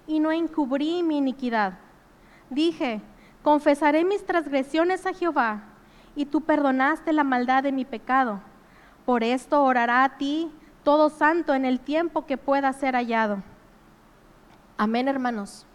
y 0.08 0.20
no 0.20 0.32
encubrí 0.32 1.04
mi 1.04 1.18
iniquidad. 1.18 1.74
Dije, 2.50 3.02
confesaré 3.44 4.06
mis 4.06 4.26
transgresiones 4.26 5.06
a 5.06 5.14
Jehová 5.14 5.64
y 6.16 6.26
tú 6.26 6.42
perdonaste 6.42 7.14
la 7.14 7.24
maldad 7.24 7.64
de 7.64 7.72
mi 7.72 7.86
pecado. 7.86 8.40
Por 9.06 9.24
esto 9.24 9.64
orará 9.64 10.04
a 10.04 10.18
ti 10.18 10.52
todo 10.84 11.10
santo 11.10 11.54
en 11.54 11.66
el 11.66 11.80
tiempo 11.80 12.26
que 12.26 12.38
pueda 12.38 12.72
ser 12.74 12.96
hallado. 12.96 13.44
Amén, 14.78 15.08
hermanos. 15.08 15.66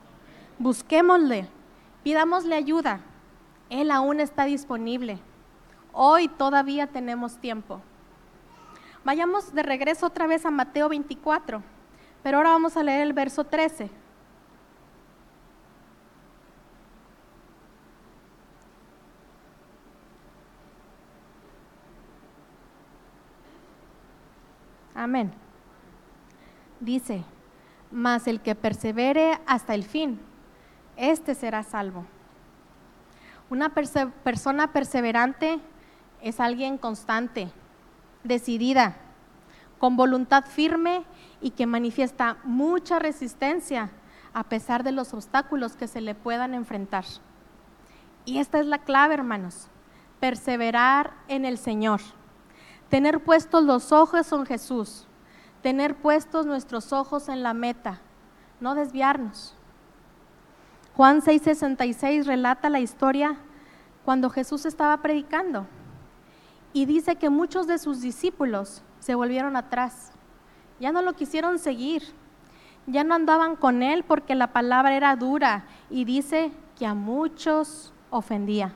Busquémosle, 0.58 1.48
pidámosle 2.02 2.54
ayuda. 2.54 3.00
Él 3.68 3.90
aún 3.90 4.20
está 4.20 4.44
disponible. 4.44 5.18
Hoy 5.92 6.28
todavía 6.28 6.86
tenemos 6.86 7.36
tiempo. 7.38 7.80
Vayamos 9.04 9.52
de 9.52 9.62
regreso 9.62 10.06
otra 10.06 10.26
vez 10.26 10.46
a 10.46 10.50
Mateo 10.50 10.88
24, 10.88 11.62
pero 12.22 12.36
ahora 12.38 12.50
vamos 12.50 12.76
a 12.76 12.82
leer 12.82 13.02
el 13.02 13.12
verso 13.12 13.44
13. 13.44 14.01
Amén. 25.02 25.32
Dice, 26.78 27.24
mas 27.90 28.28
el 28.28 28.40
que 28.40 28.54
persevere 28.54 29.40
hasta 29.48 29.74
el 29.74 29.82
fin, 29.82 30.20
este 30.96 31.34
será 31.34 31.64
salvo. 31.64 32.06
Una 33.50 33.70
persona 33.70 34.72
perseverante 34.72 35.58
es 36.20 36.38
alguien 36.38 36.78
constante, 36.78 37.50
decidida, 38.22 38.94
con 39.78 39.96
voluntad 39.96 40.44
firme 40.44 41.02
y 41.40 41.50
que 41.50 41.66
manifiesta 41.66 42.36
mucha 42.44 43.00
resistencia 43.00 43.90
a 44.32 44.44
pesar 44.44 44.84
de 44.84 44.92
los 44.92 45.12
obstáculos 45.14 45.74
que 45.74 45.88
se 45.88 46.00
le 46.00 46.14
puedan 46.14 46.54
enfrentar. 46.54 47.06
Y 48.24 48.38
esta 48.38 48.60
es 48.60 48.66
la 48.66 48.78
clave, 48.78 49.14
hermanos. 49.14 49.66
perseverar 50.20 51.14
en 51.26 51.44
el 51.44 51.58
Señor, 51.58 52.00
tener 52.92 53.24
puestos 53.24 53.64
los 53.64 53.90
ojos 53.90 54.30
en 54.32 54.44
Jesús, 54.44 55.06
tener 55.62 55.96
puestos 55.96 56.44
nuestros 56.44 56.92
ojos 56.92 57.30
en 57.30 57.42
la 57.42 57.54
meta, 57.54 58.02
no 58.60 58.74
desviarnos. 58.74 59.54
Juan 60.94 61.22
6:66 61.22 62.26
relata 62.26 62.68
la 62.68 62.80
historia 62.80 63.38
cuando 64.04 64.28
Jesús 64.28 64.66
estaba 64.66 64.98
predicando. 64.98 65.66
Y 66.74 66.84
dice 66.84 67.16
que 67.16 67.30
muchos 67.30 67.66
de 67.66 67.78
sus 67.78 68.02
discípulos 68.02 68.82
se 68.98 69.14
volvieron 69.14 69.56
atrás, 69.56 70.12
ya 70.78 70.92
no 70.92 71.00
lo 71.00 71.14
quisieron 71.14 71.58
seguir, 71.58 72.02
ya 72.86 73.04
no 73.04 73.14
andaban 73.14 73.56
con 73.56 73.82
él 73.82 74.04
porque 74.04 74.34
la 74.34 74.52
palabra 74.52 74.94
era 74.94 75.16
dura. 75.16 75.64
Y 75.88 76.04
dice 76.04 76.52
que 76.78 76.84
a 76.84 76.92
muchos 76.92 77.94
ofendía. 78.10 78.74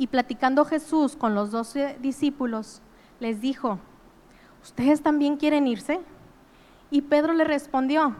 Y 0.00 0.06
platicando 0.06 0.64
Jesús 0.64 1.14
con 1.14 1.34
los 1.34 1.50
doce 1.50 1.98
discípulos, 2.00 2.80
les 3.18 3.42
dijo, 3.42 3.78
¿ustedes 4.62 5.02
también 5.02 5.36
quieren 5.36 5.66
irse? 5.66 6.00
Y 6.90 7.02
Pedro 7.02 7.34
le 7.34 7.44
respondió, 7.44 8.16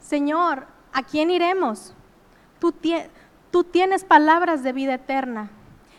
Señor, 0.00 0.66
¿a 0.92 1.02
quién 1.02 1.30
iremos? 1.30 1.94
Tú, 2.60 2.74
tú 3.50 3.64
tienes 3.64 4.04
palabras 4.04 4.62
de 4.62 4.74
vida 4.74 4.92
eterna 4.92 5.50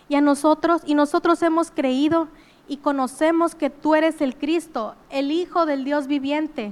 y 0.09 0.13
a 0.13 0.21
nosotros 0.21 0.83
y 0.85 0.93
nosotros 0.93 1.41
hemos 1.41 1.71
creído 1.71 2.27
y 2.67 2.77
conocemos 2.77 3.55
que 3.55 3.71
tú 3.71 3.95
eres 3.95 4.21
el 4.21 4.37
Cristo, 4.37 4.93
el 5.09 5.31
Hijo 5.31 5.65
del 5.65 5.85
Dios 5.85 6.05
viviente. 6.05 6.71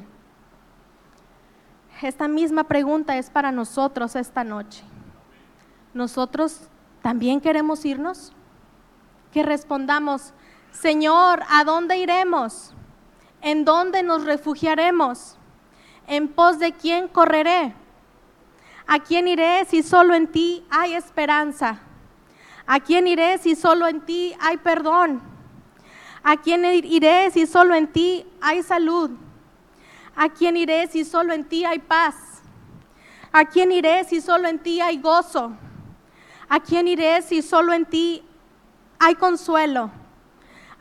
Esta 2.03 2.27
misma 2.27 2.65
pregunta 2.65 3.17
es 3.17 3.31
para 3.31 3.51
nosotros 3.51 4.15
esta 4.15 4.43
noche. 4.43 4.83
¿Nosotros 5.95 6.67
también 7.01 7.41
queremos 7.41 7.83
irnos? 7.85 8.33
Que 9.31 9.43
respondamos, 9.43 10.33
Señor, 10.71 11.43
¿a 11.49 11.63
dónde 11.63 11.97
iremos? 11.97 12.73
¿En 13.41 13.65
dónde 13.65 14.03
nos 14.03 14.23
refugiaremos? 14.23 15.37
¿En 16.07 16.27
pos 16.27 16.59
de 16.59 16.73
quién 16.73 17.07
correré? 17.07 17.73
¿A 18.87 18.99
quién 18.99 19.27
iré 19.27 19.65
si 19.65 19.83
solo 19.83 20.13
en 20.13 20.27
ti 20.27 20.65
hay 20.69 20.93
esperanza? 20.93 21.79
¿A 22.67 22.79
quién 22.79 23.07
iré 23.07 23.37
si 23.37 23.55
solo 23.55 23.87
en 23.87 24.01
ti 24.01 24.35
hay 24.39 24.57
perdón? 24.57 25.21
¿A 26.23 26.37
quién 26.37 26.63
iré 26.65 27.31
si 27.31 27.47
solo 27.47 27.73
en 27.73 27.87
ti 27.87 28.25
hay 28.41 28.61
salud? 28.61 29.11
¿A 30.15 30.29
quién 30.29 30.55
iré 30.55 30.87
si 30.87 31.03
solo 31.03 31.33
en 31.33 31.45
ti 31.45 31.65
hay 31.65 31.79
paz? 31.79 32.15
¿A 33.31 33.45
quién 33.45 33.71
iré 33.71 34.03
si 34.03 34.21
solo 34.21 34.47
en 34.47 34.59
ti 34.59 34.81
hay 34.81 34.97
gozo? 34.97 35.53
¿A 36.53 36.59
quién 36.59 36.89
iré 36.89 37.21
si 37.21 37.41
solo 37.41 37.71
en 37.71 37.85
ti 37.85 38.25
hay 38.99 39.15
consuelo? 39.15 39.89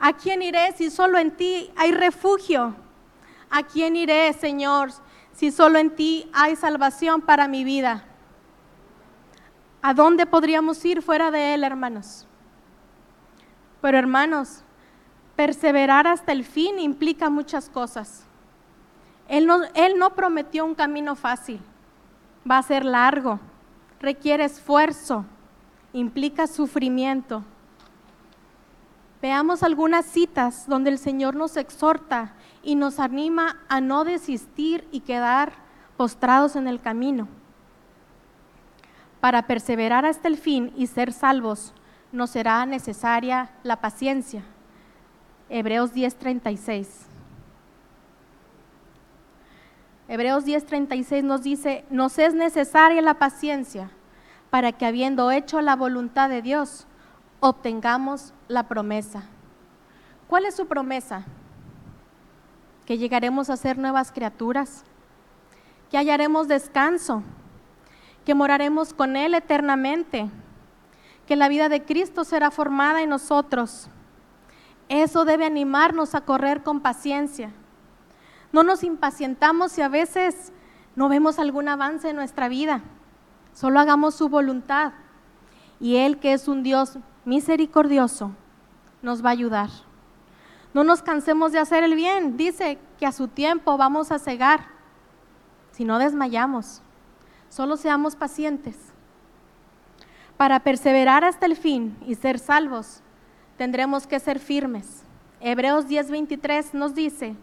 ¿A 0.01 0.13
quién 0.15 0.43
iré 0.43 0.73
si 0.73 0.91
solo 0.91 1.17
en 1.17 1.31
ti 1.31 1.71
hay 1.77 1.93
refugio? 1.93 2.75
¿A 3.51 3.63
quién 3.63 3.95
iré, 3.95 4.33
Señor, 4.33 4.91
si 5.33 5.53
solo 5.53 5.79
en 5.79 5.95
ti 5.95 6.29
hay 6.33 6.57
salvación 6.57 7.21
para 7.21 7.47
mi 7.47 7.63
vida? 7.63 8.03
¿A 9.81 9.95
dónde 9.95 10.27
podríamos 10.27 10.85
ir 10.85 11.03
fuera 11.03 11.31
de 11.31 11.55
Él, 11.55 11.63
hermanos? 11.63 12.27
Pero 13.81 13.97
hermanos, 13.97 14.65
perseverar 15.37 16.09
hasta 16.09 16.33
el 16.33 16.43
fin 16.43 16.81
implica 16.81 17.31
muchas 17.31 17.71
cosas. 17.71 18.25
Él 19.29 19.47
no, 19.47 19.61
él 19.77 20.01
no 20.01 20.17
prometió 20.17 20.65
un 20.65 20.75
camino 20.75 21.15
fácil, 21.15 21.61
va 22.51 22.59
a 22.59 22.63
ser 22.65 22.85
largo, 22.85 23.39
requiere 24.01 24.47
esfuerzo, 24.47 25.27
implica 25.93 26.47
sufrimiento. 26.47 27.43
Veamos 29.23 29.63
algunas 29.63 30.07
citas 30.07 30.67
donde 30.67 30.91
el 30.91 30.99
Señor 30.99 31.35
nos 31.35 31.57
exhorta 31.57 32.33
y 32.63 32.75
nos 32.75 32.99
anima 32.99 33.59
a 33.69 33.81
no 33.81 34.05
desistir 34.05 34.87
y 34.93 35.01
quedar 35.01 35.53
postrados 35.97 36.57
en 36.57 36.69
el 36.69 36.81
camino. 36.81 37.29
Para 39.21 39.47
perseverar 39.47 40.07
hasta 40.07 40.29
el 40.29 40.39
fin 40.39 40.73
y 40.77 40.87
ser 40.87 41.13
salvos, 41.13 41.75
nos 42.13 42.31
será 42.31 42.65
necesaria 42.65 43.51
la 43.63 43.81
paciencia. 43.81 44.43
Hebreos 45.51 45.93
10:36. 45.93 47.07
Hebreos 50.09 50.45
10:36 50.45 51.23
nos 51.23 51.43
dice, 51.43 51.85
nos 51.91 52.19
es 52.19 52.35
necesaria 52.35 53.03
la 53.03 53.15
paciencia 53.15 53.91
para 54.51 54.73
que 54.73 54.87
habiendo 54.87 55.31
hecho 55.31 55.61
la 55.61 55.77
voluntad 55.77 56.29
de 56.29 56.43
Dios, 56.43 56.87
obtengamos 57.41 58.35
la 58.49 58.69
promesa. 58.69 59.23
¿Cuál 60.29 60.45
es 60.45 60.57
su 60.57 60.67
promesa? 60.67 61.25
Que 62.85 62.99
llegaremos 62.99 63.49
a 63.51 63.57
ser 63.57 63.79
nuevas 63.79 64.13
criaturas, 64.13 64.85
que 65.91 65.97
hallaremos 65.97 66.49
descanso, 66.49 67.23
que 68.25 68.35
moraremos 68.35 68.93
con 68.93 69.17
Él 69.17 69.35
eternamente, 69.35 70.31
que 71.27 71.37
la 71.37 71.49
vida 71.49 71.69
de 71.69 71.85
Cristo 71.85 72.25
será 72.25 72.51
formada 72.51 73.03
en 73.03 73.11
nosotros 73.11 73.89
eso 74.91 75.25
debe 75.25 75.47
animarnos 75.47 76.17
a 76.17 76.23
correr 76.23 76.65
con 76.65 76.81
paciencia. 76.81 77.53
No 78.51 78.65
nos 78.65 78.83
impacientamos 78.83 79.71
si 79.71 79.83
a 79.83 79.89
veces 79.89 80.53
no 80.97 81.09
vemos 81.09 81.39
algún 81.39 81.69
avance 81.69 82.11
en 82.11 82.17
nuestra 82.17 82.49
vida. 82.49 82.83
Solo 83.53 83.81
hagamos 83.81 84.15
su 84.15 84.29
voluntad. 84.29 84.93
Y 85.81 85.97
Él, 85.97 86.19
que 86.19 86.33
es 86.33 86.49
un 86.49 86.63
Dios 86.63 86.99
misericordioso, 87.25 88.33
nos 89.03 89.25
va 89.25 89.31
a 89.31 89.33
ayudar. 89.33 89.71
No 90.73 90.85
nos 90.85 91.03
cansemos 91.03 91.53
de 91.53 91.59
hacer 91.59 91.85
el 91.85 91.95
bien. 91.95 92.37
Dice 92.37 92.79
que 92.99 93.07
a 93.07 93.13
su 93.13 93.29
tiempo 93.29 93.77
vamos 93.77 94.13
a 94.13 94.19
cegar. 94.19 94.67
Si 95.73 95.85
no 95.85 95.99
desmayamos, 95.99 96.83
solo 97.49 97.77
seamos 97.77 98.17
pacientes. 98.17 98.77
Para 100.37 100.61
perseverar 100.61 101.25
hasta 101.25 101.47
el 101.47 101.57
fin 101.57 101.97
y 102.07 102.15
ser 102.15 102.39
salvos, 102.39 103.03
tendremos 103.57 104.07
que 104.07 104.21
ser 104.21 104.39
firmes. 104.39 105.05
Hebreos 105.41 105.87
10:23 105.87 106.75
nos 106.75 106.95
dice, 106.95 107.35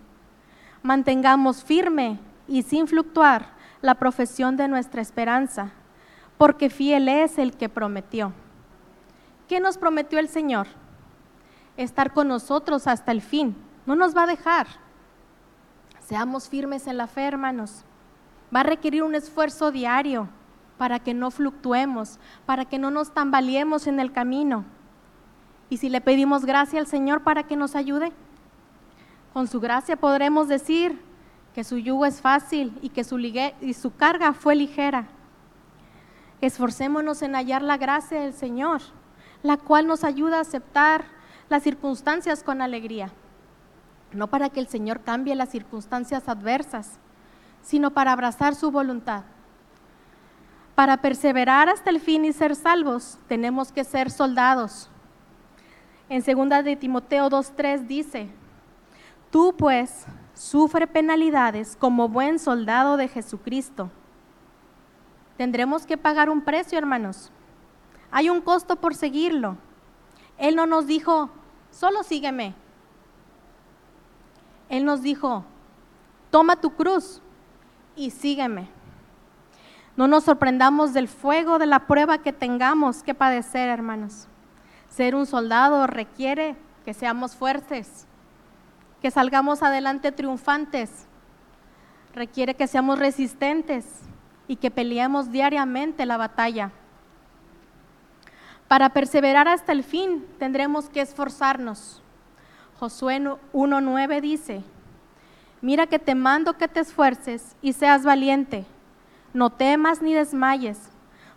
mantengamos 0.83 1.63
firme 1.63 2.19
y 2.47 2.63
sin 2.63 2.87
fluctuar 2.87 3.49
la 3.81 3.95
profesión 3.95 4.57
de 4.57 4.67
nuestra 4.67 5.01
esperanza, 5.01 5.71
porque 6.37 6.69
fiel 6.69 7.07
es 7.09 7.37
el 7.37 7.55
que 7.55 7.69
prometió. 7.69 8.33
¿Qué 9.47 9.59
nos 9.59 9.77
prometió 9.77 10.19
el 10.19 10.27
Señor? 10.27 10.67
Estar 11.77 12.13
con 12.13 12.27
nosotros 12.27 12.87
hasta 12.87 13.11
el 13.11 13.21
fin. 13.21 13.55
No 13.85 13.95
nos 13.95 14.15
va 14.15 14.23
a 14.23 14.27
dejar. 14.27 14.67
Seamos 15.99 16.49
firmes 16.49 16.87
en 16.87 16.97
la 16.97 17.07
fe, 17.07 17.23
hermanos. 17.23 17.83
Va 18.55 18.61
a 18.61 18.63
requerir 18.63 19.03
un 19.03 19.15
esfuerzo 19.15 19.71
diario 19.71 20.27
para 20.77 20.99
que 20.99 21.13
no 21.13 21.31
fluctuemos, 21.31 22.19
para 22.45 22.65
que 22.65 22.77
no 22.77 22.91
nos 22.91 23.13
tambaleemos 23.13 23.87
en 23.87 23.99
el 23.99 24.11
camino. 24.11 24.65
Y 25.69 25.77
si 25.77 25.89
le 25.89 26.01
pedimos 26.01 26.45
gracia 26.45 26.79
al 26.79 26.87
Señor 26.87 27.23
para 27.23 27.43
que 27.43 27.55
nos 27.55 27.75
ayude, 27.75 28.11
con 29.33 29.47
su 29.47 29.59
gracia 29.59 29.97
podremos 29.97 30.47
decir 30.47 31.01
que 31.53 31.63
su 31.63 31.77
yugo 31.77 32.05
es 32.05 32.21
fácil 32.21 32.77
y 32.81 32.89
que 32.89 33.03
su, 33.03 33.17
su 33.79 33.95
carga 33.95 34.33
fue 34.33 34.55
ligera. 34.55 35.07
Esforcémonos 36.41 37.21
en 37.21 37.35
hallar 37.35 37.61
la 37.61 37.77
gracia 37.77 38.21
del 38.21 38.33
Señor, 38.33 38.81
la 39.43 39.57
cual 39.57 39.87
nos 39.87 40.03
ayuda 40.03 40.37
a 40.37 40.41
aceptar 40.41 41.05
las 41.49 41.63
circunstancias 41.63 42.43
con 42.43 42.61
alegría. 42.61 43.11
No 44.11 44.27
para 44.27 44.49
que 44.49 44.59
el 44.59 44.67
Señor 44.67 45.01
cambie 45.01 45.35
las 45.35 45.49
circunstancias 45.49 46.27
adversas, 46.29 46.99
sino 47.61 47.91
para 47.91 48.11
abrazar 48.11 48.55
su 48.55 48.71
voluntad. 48.71 49.23
Para 50.75 50.97
perseverar 50.97 51.69
hasta 51.69 51.89
el 51.89 51.99
fin 51.99 52.23
y 52.23 52.33
ser 52.33 52.55
salvos, 52.55 53.17
tenemos 53.27 53.71
que 53.71 53.83
ser 53.83 54.11
soldados, 54.11 54.89
en 56.09 56.23
2 56.23 56.63
de 56.63 56.75
Timoteo 56.77 57.29
2.3 57.29 57.85
dice, 57.85 58.29
tú 59.29 59.53
pues 59.57 60.05
sufre 60.33 60.87
penalidades 60.87 61.75
como 61.75 62.07
buen 62.07 62.39
soldado 62.39 62.95
de 62.95 63.09
Jesucristo. 63.09 63.91
Tendremos 65.37 65.85
que 65.85 65.97
pagar 65.97 66.29
un 66.29 66.41
precio, 66.41 66.77
hermanos. 66.79 67.31
Hay 68.09 68.29
un 68.29 68.41
costo 68.41 68.75
por 68.77 68.95
seguirlo. 68.95 69.55
Él 70.39 70.55
no 70.55 70.65
nos 70.65 70.87
dijo, 70.87 71.29
solo 71.71 72.03
sígueme. 72.03 72.55
Él 74.69 74.83
nos 74.83 75.03
dijo, 75.03 75.45
toma 76.31 76.55
tu 76.55 76.71
cruz 76.71 77.21
y 77.95 78.09
sígueme. 78.09 78.67
No 79.95 80.07
nos 80.07 80.23
sorprendamos 80.23 80.93
del 80.93 81.07
fuego 81.07 81.59
de 81.59 81.67
la 81.67 81.87
prueba 81.87 82.17
que 82.17 82.33
tengamos 82.33 83.03
que 83.03 83.13
padecer, 83.13 83.69
hermanos. 83.69 84.27
Ser 84.89 85.15
un 85.15 85.25
soldado 85.25 85.85
requiere 85.85 86.55
que 86.83 86.93
seamos 86.93 87.35
fuertes, 87.35 88.07
que 89.01 89.11
salgamos 89.11 89.61
adelante 89.61 90.11
triunfantes, 90.11 91.07
requiere 92.13 92.55
que 92.55 92.67
seamos 92.67 92.97
resistentes 92.97 94.06
y 94.47 94.55
que 94.55 94.71
peleemos 94.71 95.31
diariamente 95.31 96.05
la 96.05 96.17
batalla. 96.17 96.71
Para 98.67 98.89
perseverar 98.89 99.47
hasta 99.47 99.71
el 99.71 99.83
fin 99.83 100.25
tendremos 100.39 100.89
que 100.89 101.01
esforzarnos. 101.01 102.01
Josué 102.79 103.19
1.9 103.19 104.21
dice, 104.21 104.63
mira 105.61 105.87
que 105.87 105.99
te 105.99 106.15
mando 106.15 106.57
que 106.57 106.67
te 106.67 106.81
esfuerces 106.81 107.55
y 107.61 107.73
seas 107.73 108.03
valiente, 108.03 108.65
no 109.33 109.49
temas 109.49 110.01
ni 110.01 110.13
desmayes, 110.13 110.91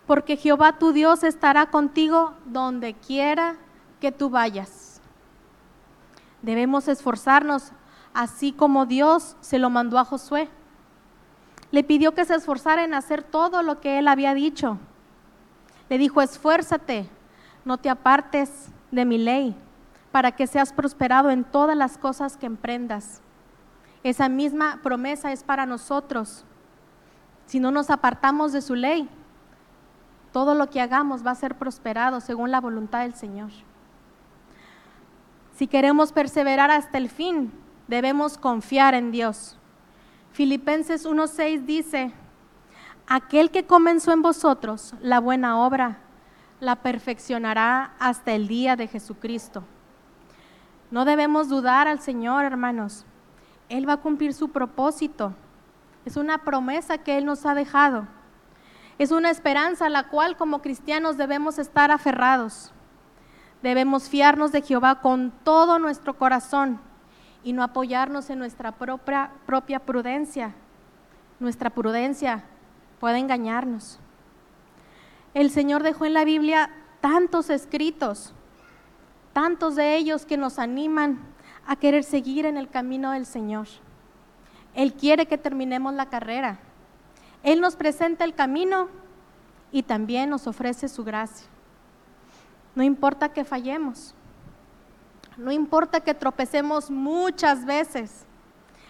porque 0.05 0.37
Jehová 0.37 0.77
tu 0.77 0.91
Dios 0.91 1.23
estará 1.23 1.67
contigo 1.67 2.33
donde 2.45 2.93
quiera 2.93 3.55
que 3.99 4.11
tú 4.11 4.29
vayas. 4.29 5.01
Debemos 6.41 6.87
esforzarnos 6.87 7.71
así 8.13 8.51
como 8.51 8.85
Dios 8.85 9.37
se 9.41 9.59
lo 9.59 9.69
mandó 9.69 9.97
a 9.99 10.05
Josué. 10.05 10.49
Le 11.71 11.83
pidió 11.83 12.13
que 12.13 12.25
se 12.25 12.35
esforzara 12.35 12.83
en 12.83 12.93
hacer 12.93 13.23
todo 13.23 13.63
lo 13.63 13.79
que 13.79 13.97
él 13.97 14.07
había 14.07 14.33
dicho. 14.33 14.77
Le 15.89 15.97
dijo, 15.97 16.21
esfuérzate, 16.21 17.09
no 17.65 17.77
te 17.77 17.89
apartes 17.89 18.67
de 18.91 19.05
mi 19.05 19.17
ley, 19.17 19.55
para 20.11 20.33
que 20.33 20.47
seas 20.47 20.73
prosperado 20.73 21.29
en 21.29 21.43
todas 21.43 21.77
las 21.77 21.97
cosas 21.97 22.37
que 22.37 22.45
emprendas. 22.45 23.21
Esa 24.03 24.29
misma 24.29 24.79
promesa 24.83 25.31
es 25.31 25.43
para 25.43 25.65
nosotros. 25.65 26.43
Si 27.45 27.59
no 27.59 27.71
nos 27.71 27.89
apartamos 27.89 28.51
de 28.51 28.61
su 28.61 28.75
ley, 28.75 29.09
todo 30.31 30.55
lo 30.55 30.69
que 30.69 30.81
hagamos 30.81 31.25
va 31.25 31.31
a 31.31 31.35
ser 31.35 31.57
prosperado 31.57 32.19
según 32.21 32.51
la 32.51 32.61
voluntad 32.61 33.01
del 33.01 33.15
Señor. 33.15 33.51
Si 35.55 35.67
queremos 35.67 36.11
perseverar 36.11 36.71
hasta 36.71 36.97
el 36.97 37.09
fin, 37.09 37.51
debemos 37.87 38.37
confiar 38.37 38.93
en 38.93 39.11
Dios. 39.11 39.57
Filipenses 40.33 41.05
1.6 41.05 41.65
dice, 41.65 42.13
aquel 43.05 43.51
que 43.51 43.65
comenzó 43.65 44.13
en 44.13 44.21
vosotros 44.21 44.93
la 45.01 45.19
buena 45.19 45.59
obra, 45.59 45.97
la 46.61 46.77
perfeccionará 46.77 47.93
hasta 47.99 48.31
el 48.31 48.47
día 48.47 48.77
de 48.77 48.87
Jesucristo. 48.87 49.65
No 50.89 51.03
debemos 51.03 51.49
dudar 51.49 51.89
al 51.89 51.99
Señor, 51.99 52.45
hermanos. 52.45 53.05
Él 53.67 53.87
va 53.87 53.93
a 53.93 54.01
cumplir 54.01 54.33
su 54.33 54.49
propósito. 54.49 55.33
Es 56.05 56.15
una 56.15 56.37
promesa 56.37 56.97
que 56.99 57.17
Él 57.17 57.25
nos 57.25 57.45
ha 57.45 57.53
dejado. 57.53 58.07
Es 58.97 59.11
una 59.11 59.31
esperanza 59.31 59.87
a 59.87 59.89
la 59.89 60.07
cual 60.07 60.37
como 60.37 60.61
cristianos 60.61 61.17
debemos 61.17 61.59
estar 61.59 61.91
aferrados. 61.91 62.71
Debemos 63.61 64.07
fiarnos 64.07 64.53
de 64.53 64.61
Jehová 64.61 65.01
con 65.01 65.33
todo 65.43 65.77
nuestro 65.77 66.17
corazón 66.17 66.79
y 67.43 67.53
no 67.53 67.63
apoyarnos 67.63 68.29
en 68.29 68.39
nuestra 68.39 68.71
propia, 68.71 69.31
propia 69.45 69.79
prudencia. 69.79 70.53
Nuestra 71.39 71.69
prudencia 71.69 72.43
puede 72.99 73.17
engañarnos. 73.17 73.99
El 75.33 75.49
Señor 75.49 75.83
dejó 75.83 76.05
en 76.05 76.13
la 76.13 76.25
Biblia 76.25 76.69
tantos 76.99 77.49
escritos, 77.49 78.33
tantos 79.33 79.75
de 79.75 79.95
ellos 79.95 80.25
que 80.25 80.37
nos 80.37 80.59
animan 80.59 81.19
a 81.65 81.75
querer 81.75 82.03
seguir 82.03 82.45
en 82.45 82.57
el 82.57 82.69
camino 82.69 83.11
del 83.11 83.25
Señor. 83.25 83.67
Él 84.73 84.93
quiere 84.93 85.25
que 85.25 85.37
terminemos 85.37 85.93
la 85.93 86.07
carrera. 86.07 86.59
Él 87.43 87.59
nos 87.59 87.75
presenta 87.75 88.23
el 88.23 88.35
camino 88.35 88.89
y 89.71 89.83
también 89.83 90.29
nos 90.29 90.47
ofrece 90.47 90.87
su 90.87 91.03
gracia. 91.03 91.47
No 92.75 92.83
importa 92.83 93.33
que 93.33 93.43
fallemos, 93.43 94.13
no 95.41 95.51
importa 95.51 96.01
que 96.01 96.13
tropecemos 96.13 96.91
muchas 96.91 97.65
veces. 97.65 98.25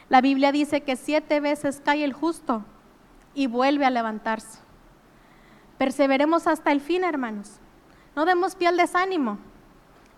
La 0.09 0.21
Biblia 0.21 0.51
dice 0.51 0.81
que 0.81 0.97
siete 0.97 1.39
veces 1.39 1.81
cae 1.83 2.03
el 2.03 2.13
justo 2.13 2.65
y 3.33 3.47
vuelve 3.47 3.85
a 3.85 3.89
levantarse. 3.89 4.59
Perseveremos 5.77 6.47
hasta 6.47 6.71
el 6.71 6.81
fin, 6.81 7.03
hermanos. 7.03 7.59
No 8.15 8.25
demos 8.25 8.55
pie 8.55 8.67
al 8.67 8.77
desánimo. 8.77 9.39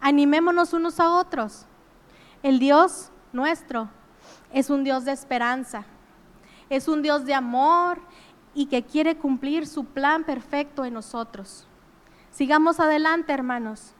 Animémonos 0.01 0.73
unos 0.73 0.99
a 0.99 1.11
otros. 1.11 1.67
El 2.41 2.57
Dios 2.57 3.11
nuestro 3.31 3.89
es 4.51 4.69
un 4.71 4.83
Dios 4.83 5.05
de 5.05 5.11
esperanza. 5.11 5.85
Es 6.69 6.87
un 6.87 7.03
Dios 7.03 7.25
de 7.25 7.35
amor 7.35 8.01
y 8.55 8.65
que 8.65 8.83
quiere 8.83 9.17
cumplir 9.17 9.67
su 9.67 9.85
plan 9.85 10.23
perfecto 10.23 10.83
en 10.83 10.95
nosotros. 10.95 11.67
Sigamos 12.31 12.79
adelante, 12.79 13.31
hermanos 13.31 13.93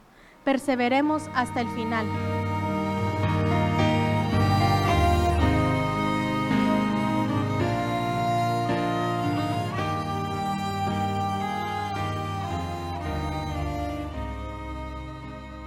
perseveremos 0.44 1.28
hasta 1.34 1.60
el 1.60 1.68
final. 1.68 2.06